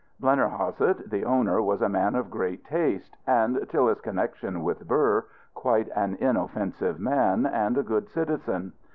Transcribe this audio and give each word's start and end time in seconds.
Blennerhassett, 0.19 1.11
the 1.11 1.23
owner, 1.25 1.61
was 1.61 1.79
a 1.83 1.87
man 1.87 2.15
of 2.15 2.31
great 2.31 2.65
taste, 2.65 3.17
and, 3.27 3.67
till 3.69 3.85
his 3.87 4.01
connection 4.01 4.63
with 4.63 4.87
Burr, 4.87 5.25
quite 5.53 5.89
an 5.95 6.15
inoffensive 6.15 6.99
man, 6.99 7.45
and 7.45 7.77
a 7.77 7.83
good 7.83 8.09
citizen. 8.09 8.73